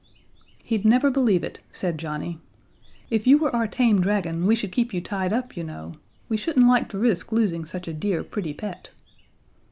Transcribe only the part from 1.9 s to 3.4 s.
Johnnie. "If you